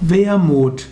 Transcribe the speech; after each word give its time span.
Wermut. 0.00 0.88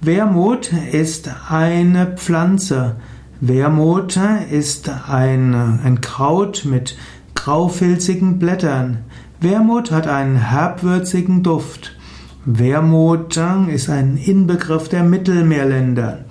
Wermut 0.00 0.72
ist 0.92 1.30
eine 1.48 2.14
Pflanze. 2.16 2.96
Wermut 3.40 4.18
ist 4.50 4.90
ein, 5.08 5.54
ein 5.54 6.00
Kraut 6.00 6.64
mit 6.64 6.96
graufilzigen 7.34 8.38
Blättern. 8.38 8.98
Wermut 9.40 9.90
hat 9.90 10.06
einen 10.06 10.36
herbwürzigen 10.36 11.42
Duft. 11.42 11.96
Wermut 12.44 13.38
ist 13.72 13.88
ein 13.88 14.16
Inbegriff 14.16 14.88
der 14.88 15.04
Mittelmeerländer. 15.04 16.24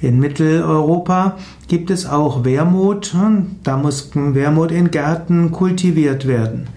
In 0.00 0.20
Mitteleuropa 0.20 1.38
gibt 1.66 1.90
es 1.90 2.06
auch 2.06 2.44
Wermut. 2.44 3.14
Da 3.62 3.76
muss 3.76 4.10
Wermut 4.14 4.70
in 4.70 4.90
Gärten 4.90 5.50
kultiviert 5.50 6.26
werden. 6.26 6.68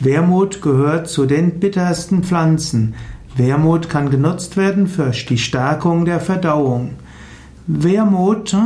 Wermut 0.00 0.60
gehört 0.60 1.08
zu 1.08 1.24
den 1.24 1.60
bittersten 1.60 2.24
Pflanzen. 2.24 2.94
Wermut 3.36 3.88
kann 3.88 4.10
genutzt 4.10 4.56
werden 4.56 4.86
für 4.86 5.10
die 5.10 5.38
Stärkung 5.38 6.04
der 6.04 6.20
Verdauung. 6.20 6.90
Wermut 7.66 8.56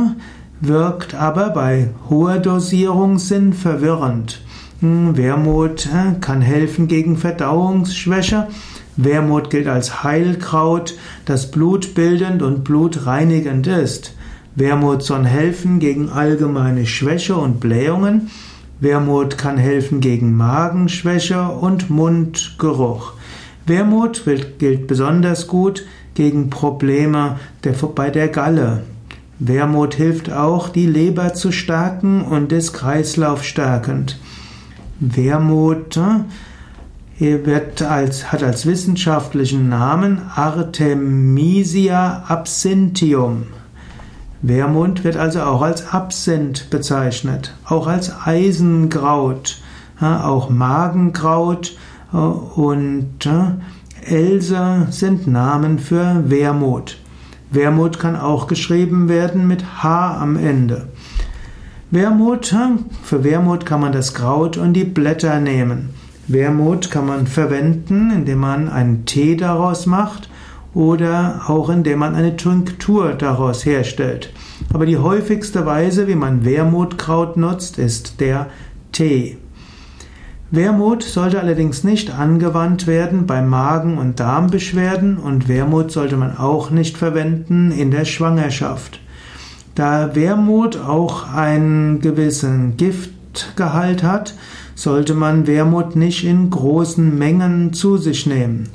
wirkt 0.61 1.15
aber 1.15 1.49
bei 1.49 1.89
hoher 2.09 2.37
Dosierung 2.37 3.17
sinnverwirrend. 3.17 4.41
Hm, 4.81 5.17
Wermut 5.17 5.89
kann 6.21 6.41
helfen 6.41 6.87
gegen 6.87 7.17
Verdauungsschwäche. 7.17 8.47
Wermut 8.95 9.49
gilt 9.49 9.67
als 9.67 10.03
Heilkraut, 10.03 10.95
das 11.25 11.51
blutbildend 11.51 12.41
und 12.41 12.63
blutreinigend 12.63 13.65
ist. 13.65 14.13
Wermut 14.55 15.03
soll 15.03 15.25
helfen 15.25 15.79
gegen 15.79 16.09
allgemeine 16.09 16.85
Schwäche 16.85 17.35
und 17.35 17.59
Blähungen. 17.59 18.29
Wermut 18.81 19.37
kann 19.37 19.57
helfen 19.57 19.99
gegen 19.99 20.35
Magenschwäche 20.35 21.43
und 21.43 21.89
Mundgeruch. 21.89 23.13
Wermut 23.69 24.23
gilt 24.57 24.87
besonders 24.87 25.47
gut 25.47 25.85
gegen 26.15 26.49
Probleme 26.49 27.39
bei 27.95 28.09
der 28.09 28.27
Galle. 28.27 28.83
Wermut 29.39 29.93
hilft 29.95 30.31
auch, 30.31 30.67
die 30.67 30.85
Leber 30.85 31.33
zu 31.33 31.53
stärken 31.53 32.23
und 32.23 32.51
ist 32.51 32.73
kreislaufstärkend. 32.73 34.19
Wermut 34.99 35.97
äh, 37.19 37.45
wird 37.45 37.81
als, 37.81 38.33
hat 38.33 38.43
als 38.43 38.65
wissenschaftlichen 38.65 39.69
Namen 39.69 40.21
Artemisia 40.35 42.23
absinthium. 42.27 43.43
Wermut 44.41 45.03
wird 45.03 45.15
also 45.15 45.41
auch 45.41 45.61
als 45.61 45.93
Absinth 45.93 46.69
bezeichnet, 46.69 47.53
auch 47.65 47.87
als 47.87 48.11
Eisenkraut, 48.25 49.61
auch 50.01 50.49
Magenkraut 50.49 51.77
und 52.11 53.29
Else 54.05 54.87
sind 54.89 55.27
Namen 55.27 55.79
für 55.79 56.29
Wermut. 56.29 56.97
Wermut 57.51 57.99
kann 57.99 58.15
auch 58.15 58.47
geschrieben 58.47 59.09
werden 59.09 59.47
mit 59.47 59.83
H 59.83 60.17
am 60.17 60.35
Ende. 60.35 60.87
Wermut, 61.91 62.55
für 63.03 63.23
Wermut 63.23 63.65
kann 63.65 63.81
man 63.81 63.91
das 63.91 64.13
Kraut 64.13 64.57
und 64.57 64.73
die 64.73 64.83
Blätter 64.83 65.39
nehmen. 65.39 65.89
Wermut 66.27 66.91
kann 66.91 67.07
man 67.07 67.25
verwenden, 67.25 68.11
indem 68.11 68.39
man 68.39 68.69
einen 68.69 69.05
Tee 69.05 69.35
daraus 69.35 69.87
macht 69.87 70.29
oder 70.75 71.41
auch 71.47 71.69
indem 71.69 71.99
man 71.99 72.13
eine 72.13 72.37
Tinktur 72.37 73.13
daraus 73.13 73.65
herstellt. 73.65 74.31
Aber 74.71 74.85
die 74.85 74.97
häufigste 74.97 75.65
Weise, 75.65 76.07
wie 76.07 76.15
man 76.15 76.45
Wermutkraut 76.45 77.37
nutzt, 77.37 77.79
ist 77.79 78.19
der 78.19 78.47
Tee. 78.91 79.37
Wermut 80.51 81.03
sollte 81.03 81.39
allerdings 81.39 81.83
nicht 81.83 82.09
angewandt 82.09 82.87
werden 82.87 83.27
bei 83.27 83.39
Magen- 83.39 83.99
und 83.99 84.19
Darmbeschwerden 84.19 85.17
und 85.17 85.47
Wermut 85.47 85.91
sollte 85.91 86.17
man 86.17 86.37
auch 86.37 86.71
nicht 86.71 86.97
verwenden 86.97 87.71
in 87.71 87.91
der 87.91 88.05
Schwangerschaft. 88.05 88.99
Da 89.75 90.15
Wermut 90.15 90.79
auch 90.79 91.31
einen 91.31 92.01
gewissen 92.01 92.77
Giftgehalt 92.77 94.01
hat, 94.01 94.33
sollte 94.73 95.13
man 95.13 95.45
Wermut 95.45 95.95
nicht 95.95 96.23
in 96.23 96.49
großen 96.49 97.15
Mengen 97.15 97.71
zu 97.73 97.97
sich 97.97 98.25
nehmen. 98.25 98.69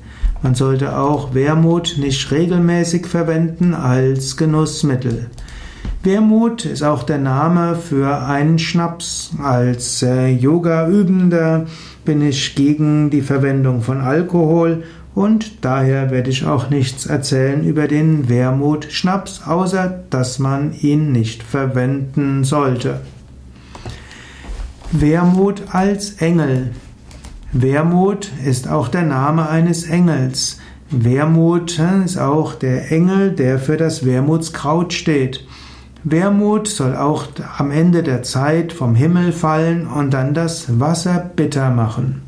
Man 0.45 0.55
sollte 0.55 0.97
auch 0.97 1.35
Wermut 1.35 1.97
nicht 1.99 2.31
regelmäßig 2.31 3.09
verwenden 3.09 3.75
als 3.75 4.37
Genussmittel. 4.37 5.27
Wermut 6.05 6.67
ist 6.67 6.83
auch 6.83 7.03
der 7.03 7.17
Name 7.17 7.77
für 7.77 8.27
einen 8.27 8.59
Schnaps. 8.59 9.31
Als 9.43 10.03
äh, 10.03 10.29
Yoga-Übender 10.29 11.65
bin 12.05 12.21
ich 12.21 12.55
gegen 12.55 13.09
die 13.09 13.23
Verwendung 13.23 13.81
von 13.81 14.03
Alkohol 14.03 14.83
und 15.15 15.65
daher 15.65 16.11
werde 16.11 16.29
ich 16.29 16.45
auch 16.45 16.69
nichts 16.69 17.07
erzählen 17.07 17.65
über 17.65 17.89
den 17.89 18.29
Wermut-Schnaps, 18.29 19.47
außer 19.47 20.05
dass 20.11 20.39
man 20.39 20.75
ihn 20.75 21.11
nicht 21.11 21.43
verwenden 21.43 22.45
sollte. 22.45 23.01
Wermut 24.93 25.63
als 25.71 26.21
Engel. 26.21 26.73
Wermut 27.53 28.31
ist 28.45 28.69
auch 28.69 28.89
der 28.89 29.05
Name 29.05 29.49
eines 29.49 29.85
Engels. 29.85 30.59
Wermut 30.91 31.81
ist 32.05 32.19
auch 32.19 32.55
der 32.55 32.93
Engel, 32.93 33.31
der 33.31 33.59
für 33.59 33.79
das 33.79 34.05
Wermutskraut 34.05 34.93
steht. 34.93 35.47
Wermut 36.05 36.69
soll 36.69 36.95
auch 36.97 37.25
am 37.57 37.71
Ende 37.71 38.03
der 38.03 38.23
Zeit 38.23 38.75
vom 38.75 38.95
Himmel 38.95 39.33
fallen 39.33 39.87
und 39.87 40.13
dann 40.13 40.35
das 40.35 40.79
Wasser 40.79 41.31
bitter 41.35 41.71
machen. 41.71 42.24